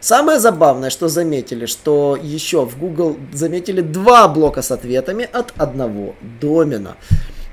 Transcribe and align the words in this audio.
Самое 0.00 0.38
забавное, 0.38 0.90
что 0.90 1.08
заметили, 1.08 1.66
что 1.66 2.16
еще 2.20 2.64
в 2.64 2.78
Google 2.78 3.16
заметили 3.32 3.80
два 3.80 4.28
блока 4.28 4.62
с 4.62 4.70
ответами 4.70 5.28
от 5.32 5.52
одного 5.56 6.14
домена. 6.40 6.96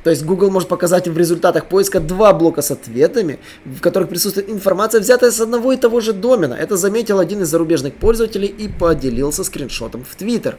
То 0.04 0.12
есть 0.12 0.24
Google 0.24 0.52
может 0.52 0.70
показать 0.70 1.08
в 1.08 1.18
результатах 1.18 1.66
поиска 1.66 2.00
два 2.00 2.32
блока 2.34 2.62
с 2.62 2.70
ответами, 2.70 3.40
в 3.66 3.82
которых 3.82 4.08
присутствует 4.10 4.52
информация, 4.52 5.02
взятая 5.02 5.32
с 5.32 5.42
одного 5.42 5.74
и 5.74 5.78
того 5.78 6.00
же 6.00 6.14
домена. 6.14 6.54
Это 6.54 6.78
заметил 6.78 7.18
один 7.18 7.42
из 7.42 7.48
зарубежных 7.48 7.96
пользователей 7.96 8.48
и 8.48 8.68
поделился 8.68 9.44
скриншотом 9.44 10.06
в 10.06 10.16
Twitter. 10.22 10.58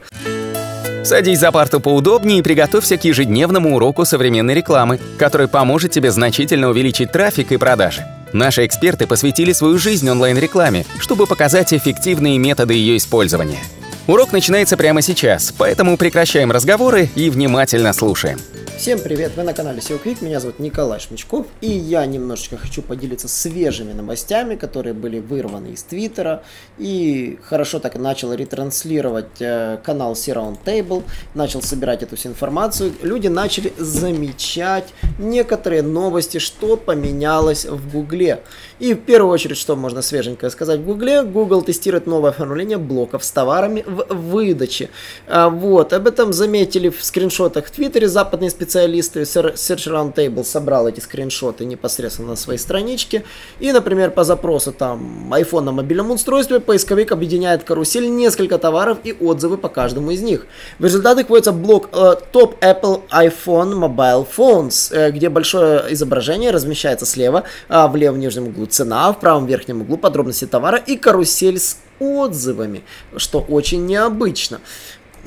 Садись 1.05 1.39
за 1.39 1.53
парту 1.53 1.79
поудобнее 1.79 2.39
и 2.39 2.41
приготовься 2.41 2.97
к 2.97 3.05
ежедневному 3.05 3.77
уроку 3.77 4.03
современной 4.03 4.53
рекламы, 4.53 4.99
который 5.17 5.47
поможет 5.47 5.91
тебе 5.91 6.11
значительно 6.11 6.69
увеличить 6.69 7.13
трафик 7.13 7.53
и 7.53 7.57
продажи. 7.57 8.03
Наши 8.33 8.65
эксперты 8.65 9.07
посвятили 9.07 9.51
свою 9.53 9.77
жизнь 9.77 10.09
онлайн-рекламе, 10.09 10.85
чтобы 10.99 11.27
показать 11.27 11.73
эффективные 11.73 12.37
методы 12.37 12.73
ее 12.73 12.97
использования. 12.97 13.59
Урок 14.07 14.31
начинается 14.31 14.77
прямо 14.77 15.01
сейчас, 15.01 15.53
поэтому 15.57 15.97
прекращаем 15.97 16.51
разговоры 16.51 17.09
и 17.15 17.29
внимательно 17.29 17.93
слушаем. 17.93 18.39
Всем 18.77 18.99
привет, 18.99 19.31
вы 19.35 19.41
на 19.41 19.55
канале 19.55 19.79
SEO 19.79 19.99
Quick, 20.01 20.23
меня 20.23 20.39
зовут 20.39 20.59
Николай 20.59 20.99
Шмичков, 20.99 21.47
и 21.61 21.67
я 21.67 22.05
немножечко 22.05 22.57
хочу 22.57 22.83
поделиться 22.83 23.27
свежими 23.27 23.91
новостями, 23.91 24.55
которые 24.55 24.93
были 24.93 25.17
вырваны 25.19 25.69
из 25.69 25.81
Твиттера, 25.81 26.43
и 26.77 27.39
хорошо 27.41 27.79
так 27.79 27.95
начал 27.95 28.31
ретранслировать 28.33 29.41
э, 29.41 29.79
канал 29.83 30.15
C 30.15 30.31
Table, 30.31 31.03
начал 31.33 31.63
собирать 31.63 32.03
эту 32.03 32.17
всю 32.17 32.29
информацию, 32.29 32.93
люди 33.01 33.27
начали 33.27 33.73
замечать 33.79 34.93
некоторые 35.17 35.81
новости, 35.81 36.37
что 36.37 36.77
поменялось 36.77 37.65
в 37.65 37.91
Гугле. 37.91 38.43
И 38.77 38.93
в 38.93 38.99
первую 38.99 39.33
очередь, 39.33 39.57
что 39.57 39.75
можно 39.75 40.03
свеженькое 40.03 40.51
сказать 40.51 40.81
в 40.81 40.85
Гугле, 40.85 41.23
Google 41.23 41.63
тестирует 41.63 42.05
новое 42.05 42.29
оформление 42.29 42.77
блоков 42.77 43.23
с 43.23 43.31
товарами 43.31 43.83
в 43.87 44.13
выдаче. 44.13 44.91
А, 45.27 45.49
вот, 45.49 45.93
об 45.93 46.07
этом 46.07 46.31
заметили 46.31 46.89
в 46.89 47.03
скриншотах 47.03 47.65
в 47.65 47.71
Твиттере 47.71 48.07
западные 48.07 48.51
специалисты, 48.51 48.66
специалисты 48.67 49.21
Search 49.21 49.87
Roundtable 49.87 50.43
собрал 50.43 50.89
эти 50.89 50.99
скриншоты 50.99 51.63
непосредственно 51.63 52.29
на 52.29 52.35
своей 52.35 52.59
страничке. 52.59 53.23
И, 53.59 53.71
например, 53.71 54.11
по 54.11 54.25
запросу 54.25 54.73
там 54.73 55.33
iPhone 55.33 55.61
на 55.61 55.71
мобильном 55.71 56.11
устройстве 56.11 56.59
поисковик 56.59 57.13
объединяет 57.13 57.63
карусель 57.63 58.09
несколько 58.09 58.57
товаров 58.57 58.97
и 59.05 59.13
отзывы 59.13 59.57
по 59.57 59.69
каждому 59.69 60.11
из 60.11 60.21
них. 60.21 60.47
В 60.79 60.83
результате 60.83 61.23
вводится 61.23 61.53
блок 61.53 61.87
э, 61.93 62.15
Top 62.33 62.59
Apple 62.59 63.03
iPhone 63.09 63.73
Mobile 63.73 64.27
Phones, 64.35 64.93
э, 64.93 65.11
где 65.11 65.29
большое 65.29 65.85
изображение 65.93 66.51
размещается 66.51 67.05
слева, 67.05 67.43
а 67.69 67.87
в 67.87 67.95
левом 67.95 68.19
нижнем 68.19 68.47
углу 68.47 68.65
цена, 68.65 69.13
в 69.13 69.19
правом 69.21 69.45
верхнем 69.45 69.81
углу 69.81 69.97
подробности 69.97 70.45
товара 70.45 70.77
и 70.77 70.97
карусель 70.97 71.57
с 71.57 71.77
отзывами, 71.99 72.83
что 73.15 73.39
очень 73.39 73.85
необычно. 73.85 74.59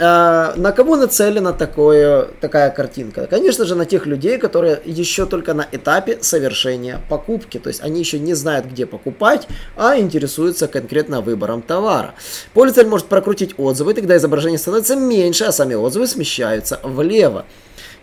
А, 0.03 0.55
на 0.57 0.73
кого 0.73 0.97
нацелена 0.97 1.53
такое, 1.53 2.29
такая 2.41 2.71
картинка? 2.71 3.27
Конечно 3.27 3.67
же, 3.67 3.75
на 3.75 3.85
тех 3.85 4.07
людей, 4.07 4.39
которые 4.39 4.81
еще 4.87 5.27
только 5.27 5.53
на 5.53 5.67
этапе 5.71 6.19
совершения 6.23 7.01
покупки. 7.11 7.59
То 7.59 7.69
есть 7.69 7.83
они 7.83 8.01
еще 8.01 8.19
не 8.19 8.33
знают, 8.33 8.65
где 8.65 8.87
покупать, 8.87 9.47
а 9.77 9.99
интересуются 9.99 10.69
конкретно 10.69 11.21
выбором 11.21 11.61
товара. 11.61 12.15
Пользователь 12.55 12.89
может 12.89 13.09
прокрутить 13.09 13.55
отзывы, 13.59 13.93
тогда 13.93 14.17
изображение 14.17 14.59
становится 14.59 14.97
меньше, 14.97 15.45
а 15.45 15.53
сами 15.53 15.75
отзывы 15.75 16.07
смещаются 16.07 16.81
влево. 16.83 17.45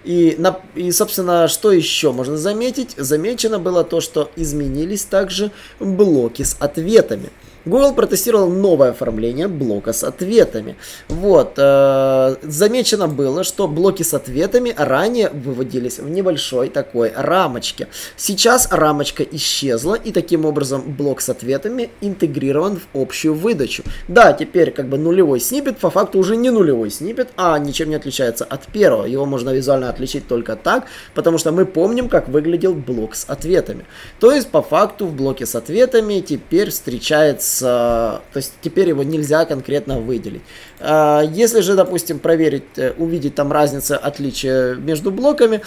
И, 0.04 0.36
на, 0.38 0.60
и, 0.76 0.92
собственно, 0.92 1.48
что 1.48 1.72
еще 1.72 2.12
можно 2.12 2.38
заметить? 2.38 2.94
Замечено 2.96 3.58
было 3.58 3.84
то, 3.84 4.02
что 4.02 4.30
изменились 4.36 5.04
также 5.04 5.52
блоки 5.80 6.44
с 6.44 6.56
ответами. 6.60 7.32
Google 7.68 7.94
протестировал 7.94 8.50
новое 8.50 8.92
оформление 8.92 9.48
блока 9.48 9.94
с 9.94 10.04
ответами. 10.04 10.76
Вот, 11.10 11.54
э, 11.58 12.36
замечено 12.42 13.08
было, 13.08 13.44
что 13.44 13.68
блоки 13.68 14.04
с 14.04 14.14
ответами 14.14 14.74
ранее 14.76 15.30
выводились 15.30 16.00
в 16.00 16.10
небольшой 16.10 16.70
такой 16.70 17.12
рамочке. 17.16 17.88
Сейчас 18.16 18.70
рамочка 18.72 19.24
исчезла, 19.24 19.96
и 19.96 20.12
таким 20.12 20.46
образом 20.46 20.82
блок 20.98 21.22
с 21.22 21.30
ответами 21.30 21.90
интегрирован 22.02 22.78
в 22.78 22.98
общую 22.98 23.34
выдачу. 23.34 23.84
Да, 24.08 24.34
теперь 24.34 24.72
как 24.72 24.88
бы 24.88 24.98
нулевой 24.98 25.40
снипет 25.40 25.78
по 25.78 25.90
факту 25.90 26.20
уже 26.20 26.36
не 26.38 26.50
нулевой 26.50 26.90
снипет, 26.90 27.30
а 27.36 27.58
ничем 27.60 27.90
не 27.90 27.96
отличается 27.96 28.46
от 28.46 28.68
первого. 28.68 29.06
Его 29.06 29.26
можно 29.26 29.50
визуально 29.50 29.90
отличить 29.90 30.28
только 30.28 30.56
так, 30.56 30.86
потому 31.14 31.38
что 31.38 31.52
мы 31.52 31.66
помним, 31.66 32.08
как 32.10 32.30
выглядел 32.30 32.74
блок 32.74 33.16
с 33.16 33.26
ответами. 33.26 33.86
То 34.20 34.32
есть, 34.32 34.50
по 34.50 34.62
факту, 34.62 35.06
в 35.06 35.14
блоке 35.14 35.46
с 35.46 35.56
ответами 35.56 36.22
теперь 36.22 36.70
встречается 36.70 37.57
то 37.60 38.22
есть 38.36 38.54
теперь 38.62 38.90
его 38.90 39.04
нельзя 39.04 39.46
конкретно 39.46 40.00
выделить. 40.00 40.42
А, 40.80 41.22
если 41.22 41.62
же, 41.62 41.76
допустим, 41.76 42.20
проверить, 42.20 42.64
э, 42.78 42.94
увидеть 42.98 43.36
там 43.36 43.52
разницу, 43.52 43.96
отличия 43.96 44.76
между 44.76 45.12
блоками, 45.12 45.62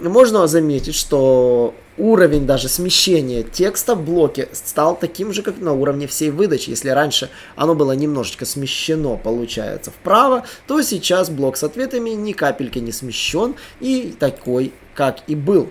можно 0.00 0.46
заметить, 0.46 0.94
что 0.94 1.74
уровень 1.98 2.46
даже 2.46 2.68
смещения 2.68 3.42
текста 3.42 3.94
в 3.94 4.04
блоке 4.04 4.48
стал 4.52 4.96
таким 4.96 5.32
же, 5.32 5.42
как 5.42 5.58
на 5.58 5.72
уровне 5.72 6.06
всей 6.06 6.30
выдачи. 6.30 6.70
Если 6.70 6.88
раньше 6.88 7.30
оно 7.56 7.74
было 7.74 7.92
немножечко 7.92 8.44
смещено, 8.44 9.16
получается, 9.16 9.90
вправо, 9.90 10.44
то 10.66 10.82
сейчас 10.82 11.30
блок 11.30 11.56
с 11.56 11.64
ответами 11.64 12.10
ни 12.10 12.32
капельки 12.32 12.78
не 12.78 12.92
смещен 12.92 13.54
и 13.80 14.14
такой, 14.18 14.72
как 14.94 15.18
и 15.26 15.34
был. 15.34 15.70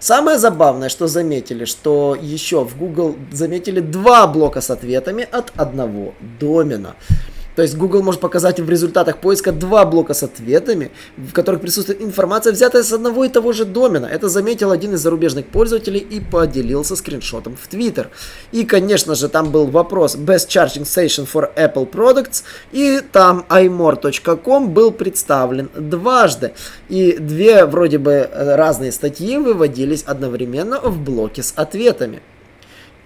Самое 0.00 0.38
забавное, 0.38 0.88
что 0.88 1.08
заметили, 1.08 1.64
что 1.64 2.16
еще 2.20 2.64
в 2.64 2.78
Google 2.78 3.16
заметили 3.32 3.80
два 3.80 4.26
блока 4.28 4.60
с 4.60 4.70
ответами 4.70 5.26
от 5.30 5.52
одного 5.56 6.14
домена. 6.38 6.94
То 7.58 7.62
есть 7.62 7.76
Google 7.76 8.04
может 8.04 8.20
показать 8.20 8.60
в 8.60 8.70
результатах 8.70 9.16
поиска 9.16 9.50
два 9.50 9.84
блока 9.84 10.14
с 10.14 10.22
ответами, 10.22 10.92
в 11.16 11.32
которых 11.32 11.60
присутствует 11.60 12.00
информация, 12.00 12.52
взятая 12.52 12.84
с 12.84 12.92
одного 12.92 13.24
и 13.24 13.28
того 13.28 13.52
же 13.52 13.64
домена. 13.64 14.06
Это 14.06 14.28
заметил 14.28 14.70
один 14.70 14.94
из 14.94 15.00
зарубежных 15.00 15.44
пользователей 15.44 15.98
и 15.98 16.20
поделился 16.20 16.94
скриншотом 16.94 17.56
в 17.56 17.68
Twitter. 17.68 18.06
И, 18.52 18.64
конечно 18.64 19.16
же, 19.16 19.28
там 19.28 19.50
был 19.50 19.66
вопрос 19.66 20.14
Best 20.14 20.46
Charging 20.46 20.84
Station 20.84 21.26
for 21.26 21.52
Apple 21.56 21.90
Products, 21.90 22.44
и 22.70 23.00
там 23.00 23.44
imore.com 23.48 24.70
был 24.72 24.92
представлен 24.92 25.68
дважды. 25.74 26.52
И 26.88 27.16
две 27.18 27.64
вроде 27.64 27.98
бы 27.98 28.30
разные 28.32 28.92
статьи 28.92 29.36
выводились 29.36 30.04
одновременно 30.04 30.78
в 30.78 31.00
блоке 31.02 31.42
с 31.42 31.52
ответами. 31.56 32.22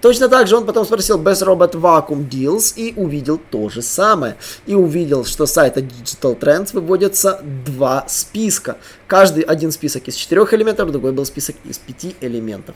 Точно 0.02 0.28
так 0.28 0.48
же 0.48 0.56
он 0.56 0.66
потом 0.66 0.84
спросил 0.84 1.22
Best 1.22 1.46
Robot 1.46 1.74
Vacuum 1.74 2.28
Deals 2.28 2.74
и 2.74 2.92
увидел 2.96 3.38
то 3.38 3.68
же 3.68 3.82
самое. 3.82 4.36
И 4.66 4.74
увидел, 4.74 5.24
что 5.24 5.46
с 5.46 5.52
сайта 5.52 5.78
Digital 5.80 6.36
Trends 6.36 6.70
выводятся 6.72 7.40
два 7.64 8.04
списка. 8.08 8.78
Каждый 9.06 9.44
один 9.44 9.70
список 9.70 10.08
из 10.08 10.16
четырех 10.16 10.52
элементов, 10.54 10.90
другой 10.90 11.12
был 11.12 11.24
список 11.24 11.54
из 11.64 11.78
пяти 11.78 12.16
элементов. 12.20 12.74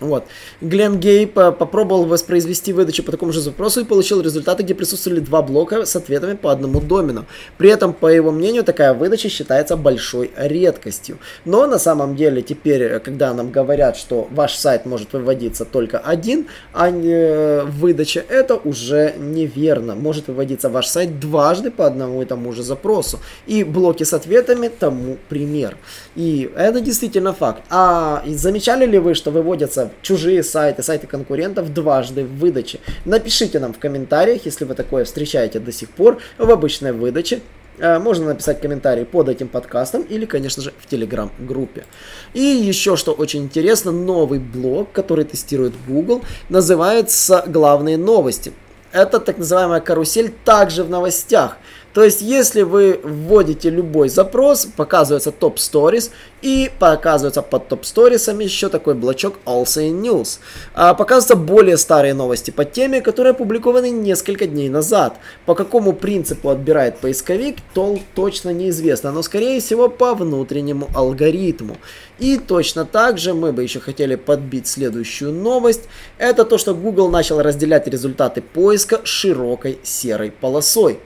Вот. 0.00 0.24
Глен 0.60 0.98
Гейп 0.98 1.34
попробовал 1.34 2.04
воспроизвести 2.04 2.72
выдачу 2.72 3.02
по 3.02 3.12
такому 3.12 3.32
же 3.32 3.40
запросу 3.40 3.80
и 3.80 3.84
получил 3.84 4.20
результаты, 4.20 4.62
где 4.62 4.74
присутствовали 4.74 5.20
два 5.20 5.42
блока 5.42 5.86
с 5.86 5.96
ответами 5.96 6.34
по 6.34 6.52
одному 6.52 6.80
домену. 6.80 7.26
При 7.58 7.70
этом, 7.70 7.92
по 7.92 8.06
его 8.06 8.30
мнению, 8.30 8.64
такая 8.64 8.94
выдача 8.94 9.28
считается 9.28 9.76
большой 9.76 10.30
редкостью. 10.36 11.18
Но 11.44 11.66
на 11.66 11.78
самом 11.78 12.16
деле 12.16 12.42
теперь, 12.42 12.98
когда 13.00 13.32
нам 13.34 13.50
говорят, 13.50 13.96
что 13.96 14.28
ваш 14.30 14.54
сайт 14.54 14.86
может 14.86 15.12
выводиться 15.12 15.64
только 15.64 15.98
один, 15.98 16.46
а 16.72 16.90
не 16.90 17.62
выдача, 17.62 18.24
это 18.28 18.56
уже 18.56 19.14
неверно. 19.18 19.94
Может 19.94 20.28
выводиться 20.28 20.68
ваш 20.68 20.86
сайт 20.86 21.20
дважды 21.20 21.70
по 21.70 21.86
одному 21.86 22.22
и 22.22 22.24
тому 22.24 22.52
же 22.52 22.62
запросу. 22.62 23.18
И 23.46 23.64
блоки 23.64 24.04
с 24.04 24.12
ответами 24.12 24.68
тому 24.68 25.16
пример. 25.28 25.76
И 26.14 26.50
это 26.56 26.80
действительно 26.80 27.32
факт. 27.32 27.62
А 27.70 28.22
замечали 28.26 28.86
ли 28.86 28.98
вы, 28.98 29.14
что 29.14 29.30
выводятся 29.30 29.85
чужие 30.02 30.42
сайты, 30.42 30.82
сайты 30.82 31.06
конкурентов 31.06 31.72
дважды 31.72 32.24
в 32.24 32.38
выдаче. 32.38 32.80
Напишите 33.04 33.58
нам 33.58 33.72
в 33.72 33.78
комментариях, 33.78 34.44
если 34.44 34.64
вы 34.64 34.74
такое 34.74 35.04
встречаете 35.04 35.58
до 35.58 35.72
сих 35.72 35.90
пор 35.90 36.18
в 36.38 36.50
обычной 36.50 36.92
выдаче. 36.92 37.40
Э, 37.78 37.98
можно 37.98 38.26
написать 38.26 38.60
комментарий 38.60 39.04
под 39.04 39.28
этим 39.28 39.48
подкастом 39.48 40.02
или, 40.02 40.24
конечно 40.24 40.62
же, 40.62 40.72
в 40.78 40.86
телеграм-группе. 40.86 41.84
И 42.32 42.40
еще 42.40 42.96
что 42.96 43.12
очень 43.12 43.42
интересно, 43.42 43.92
новый 43.92 44.38
блог, 44.38 44.92
который 44.92 45.24
тестирует 45.24 45.74
Google, 45.86 46.22
называется 46.48 47.44
«Главные 47.46 47.98
новости». 47.98 48.52
Это 48.92 49.20
так 49.20 49.36
называемая 49.36 49.80
карусель 49.80 50.32
также 50.44 50.82
в 50.82 50.88
новостях. 50.88 51.58
То 51.96 52.04
есть, 52.04 52.20
если 52.20 52.60
вы 52.60 53.00
вводите 53.02 53.70
любой 53.70 54.10
запрос, 54.10 54.66
показывается 54.66 55.32
топ 55.32 55.56
stories 55.56 56.10
и 56.42 56.70
показывается 56.78 57.40
под 57.40 57.68
топ 57.68 57.86
сторисами 57.86 58.44
еще 58.44 58.68
такой 58.68 58.94
блочок 58.94 59.38
Also 59.46 59.80
in 59.80 60.02
News. 60.02 60.40
А, 60.74 60.92
показываются 60.92 61.36
более 61.36 61.78
старые 61.78 62.12
новости 62.12 62.50
по 62.50 62.66
теме, 62.66 63.00
которые 63.00 63.30
опубликованы 63.30 63.88
несколько 63.88 64.46
дней 64.46 64.68
назад. 64.68 65.16
По 65.46 65.54
какому 65.54 65.94
принципу 65.94 66.50
отбирает 66.50 66.98
поисковик, 66.98 67.56
то 67.72 67.98
точно 68.14 68.50
неизвестно, 68.50 69.10
но 69.10 69.22
скорее 69.22 69.58
всего 69.62 69.88
по 69.88 70.14
внутреннему 70.14 70.90
алгоритму. 70.94 71.78
И 72.18 72.36
точно 72.36 72.84
так 72.84 73.16
же 73.16 73.32
мы 73.32 73.54
бы 73.54 73.62
еще 73.62 73.80
хотели 73.80 74.16
подбить 74.16 74.66
следующую 74.66 75.32
новость. 75.32 75.84
Это 76.18 76.44
то, 76.44 76.58
что 76.58 76.74
Google 76.74 77.08
начал 77.08 77.40
разделять 77.40 77.86
результаты 77.88 78.42
поиска 78.42 79.00
широкой 79.02 79.78
серой 79.82 80.30
полосой 80.30 81.00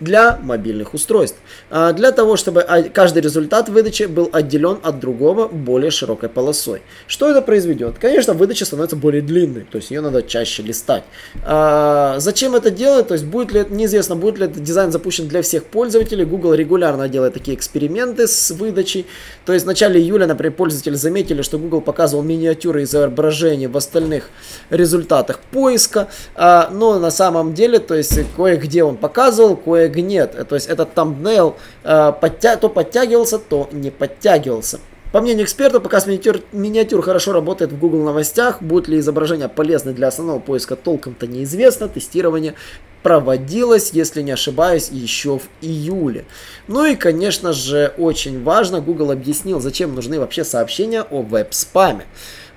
для 0.00 0.38
мобильных 0.42 0.94
устройств. 0.94 1.38
А, 1.70 1.92
для 1.92 2.12
того, 2.12 2.36
чтобы 2.36 2.64
каждый 2.92 3.22
результат 3.22 3.68
выдачи 3.68 4.04
был 4.04 4.28
отделен 4.32 4.78
от 4.82 5.00
другого 5.00 5.48
более 5.48 5.90
широкой 5.90 6.28
полосой. 6.28 6.82
Что 7.06 7.30
это 7.30 7.42
произведет? 7.42 7.96
Конечно, 7.98 8.34
выдача 8.34 8.64
становится 8.64 8.96
более 8.96 9.22
длинной, 9.22 9.66
то 9.70 9.76
есть 9.76 9.90
ее 9.90 10.00
надо 10.00 10.22
чаще 10.22 10.62
листать. 10.62 11.04
А, 11.44 12.16
зачем 12.18 12.54
это 12.54 12.70
делать? 12.70 13.08
То 13.08 13.14
есть 13.14 13.24
будет 13.24 13.52
ли, 13.52 13.64
неизвестно, 13.70 14.16
будет 14.16 14.38
ли 14.38 14.46
этот 14.46 14.62
дизайн 14.62 14.92
запущен 14.92 15.28
для 15.28 15.42
всех 15.42 15.64
пользователей. 15.64 16.24
Google 16.24 16.54
регулярно 16.54 17.08
делает 17.08 17.34
такие 17.34 17.56
эксперименты 17.56 18.26
с 18.26 18.50
выдачей. 18.50 19.06
То 19.44 19.52
есть 19.52 19.64
в 19.64 19.68
начале 19.68 20.00
июля, 20.00 20.26
например, 20.26 20.52
пользователи 20.52 20.94
заметили, 20.94 21.42
что 21.42 21.58
Google 21.58 21.80
показывал 21.80 22.22
миниатюры 22.22 22.82
изображений 22.82 23.66
в 23.66 23.76
остальных 23.76 24.30
результатах 24.70 25.40
поиска, 25.50 26.08
а, 26.34 26.68
но 26.72 26.98
на 26.98 27.10
самом 27.10 27.54
деле, 27.54 27.78
то 27.78 27.94
есть 27.94 28.18
кое-где 28.36 28.84
он 28.84 28.96
показывал, 28.96 29.56
кое 29.56 29.85
хэштег 29.86 29.96
нет. 29.96 30.48
То 30.48 30.54
есть 30.54 30.68
этот 30.68 30.94
тамбнейл 30.94 31.56
э, 31.84 32.12
подтя 32.20 32.56
то 32.56 32.68
подтягивался, 32.68 33.38
то 33.38 33.68
не 33.72 33.90
подтягивался. 33.90 34.80
По 35.12 35.20
мнению 35.20 35.44
экспертов, 35.44 35.82
пока 35.82 36.00
миниатюр, 36.04 36.40
миниатюр 36.52 37.00
хорошо 37.00 37.32
работает 37.32 37.72
в 37.72 37.78
Google 37.78 38.02
новостях, 38.02 38.60
будет 38.60 38.88
ли 38.88 38.98
изображение 38.98 39.48
полезны 39.48 39.92
для 39.92 40.08
основного 40.08 40.40
поиска 40.40 40.76
толком-то 40.76 41.26
неизвестно. 41.26 41.88
Тестирование 41.88 42.54
проводилось, 43.02 43.90
если 43.92 44.20
не 44.20 44.32
ошибаюсь, 44.32 44.90
еще 44.90 45.38
в 45.38 45.48
июле. 45.62 46.24
Ну 46.66 46.84
и, 46.84 46.96
конечно 46.96 47.52
же, 47.52 47.94
очень 47.96 48.42
важно, 48.42 48.80
Google 48.80 49.12
объяснил, 49.12 49.60
зачем 49.60 49.94
нужны 49.94 50.18
вообще 50.18 50.44
сообщения 50.44 51.02
о 51.02 51.22
веб-спаме. 51.22 52.04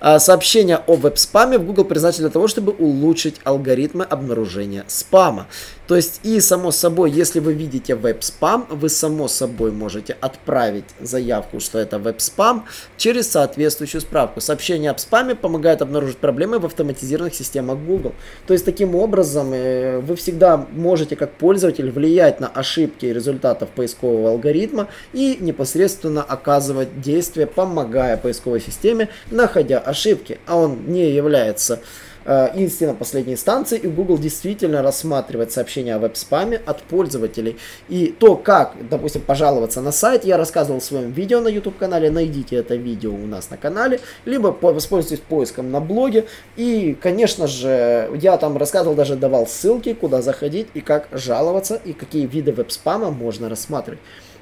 А, 0.02 0.20
сообщения 0.20 0.78
о 0.88 0.96
веб-спаме 0.96 1.58
в 1.58 1.66
Google 1.66 1.84
предназначены 1.84 2.28
для 2.28 2.34
того, 2.34 2.48
чтобы 2.48 2.72
улучшить 2.72 3.36
алгоритмы 3.44 4.06
обнаружения 4.06 4.86
спама. 4.88 5.48
То 5.90 5.96
есть 5.96 6.20
и 6.22 6.40
само 6.40 6.70
собой, 6.70 7.10
если 7.10 7.40
вы 7.40 7.54
видите 7.54 7.96
веб-спам, 7.96 8.68
вы 8.70 8.90
само 8.90 9.28
собой 9.28 9.72
можете 9.72 10.16
отправить 10.22 10.86
заявку, 11.02 11.60
что 11.60 11.80
это 11.80 11.98
веб-спам, 11.98 12.68
через 12.96 13.32
соответствующую 13.32 14.02
справку. 14.02 14.40
Сообщение 14.40 14.92
об 14.92 15.00
спаме 15.00 15.34
помогает 15.34 15.82
обнаружить 15.82 16.18
проблемы 16.18 16.60
в 16.60 16.66
автоматизированных 16.68 17.34
системах 17.34 17.80
Google. 17.80 18.14
То 18.46 18.54
есть 18.54 18.66
таким 18.66 18.94
образом 18.94 19.52
э, 19.52 20.00
вы 20.00 20.16
всегда 20.16 20.58
можете 20.74 21.16
как 21.16 21.32
пользователь 21.34 21.90
влиять 21.90 22.40
на 22.40 22.48
ошибки 22.48 23.08
результатов 23.08 23.70
поискового 23.70 24.30
алгоритма 24.30 24.90
и 25.12 25.38
непосредственно 25.40 26.22
оказывать 26.22 27.02
действия, 27.02 27.48
помогая 27.48 28.16
поисковой 28.16 28.62
системе, 28.62 29.10
находя 29.32 29.80
ошибки. 29.90 30.40
А 30.48 30.58
он 30.58 30.86
не 30.88 31.12
является 31.12 31.80
э, 32.26 32.50
истина 32.56 32.94
последней 32.94 33.34
инстанции, 33.34 33.78
и 33.78 33.88
Google 33.88 34.18
действительно 34.18 34.82
рассматривает 34.82 35.52
сообщения 35.52 35.96
о 35.96 36.00
веб-спаме 36.00 36.62
от 36.66 36.82
пользователей. 36.84 37.58
И 37.90 38.16
то, 38.18 38.36
как, 38.36 38.76
допустим, 38.90 39.22
пожаловаться 39.22 39.82
на 39.82 39.92
сайт, 39.92 40.26
я 40.26 40.38
рассказывал 40.38 40.80
в 40.80 40.84
своем 40.84 41.12
видео 41.12 41.42
на 41.42 41.48
YouTube-канале, 41.48 42.12
найдите 42.12 42.56
это 42.56 42.76
видео 42.76 43.14
у 43.14 43.26
нас 43.26 43.50
на 43.50 43.58
канале, 43.58 44.00
либо 44.26 44.48
воспользуйтесь 44.62 45.24
поиском 45.28 45.72
на 45.72 45.80
блоге, 45.80 46.26
и, 46.56 46.98
конечно 47.02 47.48
же, 47.48 48.10
я 48.22 48.38
там 48.38 48.58
рассказывал, 48.58 48.96
даже 48.96 49.16
давал 49.16 49.48
ссылки, 49.48 49.94
куда 49.94 50.22
заходить 50.22 50.68
и 50.74 50.82
как 50.82 51.08
жаловаться, 51.12 51.82
и 51.84 51.94
какие 51.94 52.26
виды 52.26 52.52
веб-спама 52.52 53.12
можно 53.12 53.50
рассматривать. 53.50 54.00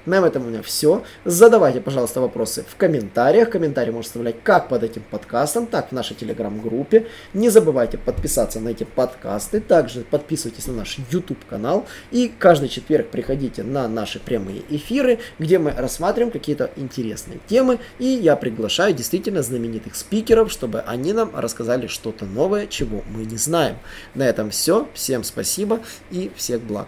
На 0.08 0.26
этом 0.26 0.46
у 0.46 0.50
меня 0.50 0.62
все. 0.62 1.04
Задавайте, 1.26 1.82
пожалуйста, 1.82 2.22
вопросы 2.22 2.64
в 2.66 2.78
комментариях. 2.78 3.50
Комментарии 3.50 3.92
можно 3.92 4.08
оставлять 4.08 4.42
как 4.42 4.70
под 4.70 4.84
этим 4.84 5.04
подкастом, 5.04 5.68
так 5.68 5.90
в 5.90 5.92
нашей 5.92 6.16
телеграм-группе. 6.16 7.08
Не 7.34 7.50
забывайте 7.50 7.98
подписаться 7.98 8.62
на 8.62 8.70
эти 8.70 8.86
подкасты. 8.86 9.60
Также 9.60 10.02
подписывайтесь 10.02 10.66
на 10.68 10.74
наш 10.74 10.98
YouTube 11.12 11.44
канал. 11.50 11.86
И 12.12 12.32
каждый 12.40 12.70
четверг 12.70 13.10
приходите 13.10 13.64
на 13.64 13.90
наши 13.90 14.22
прямые 14.22 14.62
эфиры, 14.70 15.20
где 15.40 15.60
мы 15.60 15.72
рассматриваем 15.72 16.32
какие-то 16.32 16.72
интересные 16.78 17.40
темы. 17.46 17.78
И 18.00 18.06
я 18.06 18.38
приглашаю 18.38 18.94
действительно 18.94 19.44
знаменитых 19.44 19.94
спикеров, 19.94 20.50
чтобы 20.54 20.80
они 20.88 21.12
нам 21.12 21.36
рассказали 21.36 21.88
что-то 21.88 22.24
новое, 22.24 22.68
чего 22.68 23.04
мы 23.14 23.26
не 23.26 23.36
знаем. 23.36 23.76
На 24.16 24.24
этом 24.24 24.52
все. 24.52 24.88
Всем 24.94 25.26
спасибо 25.26 25.82
и 26.12 26.32
всех 26.38 26.62
благ. 26.62 26.88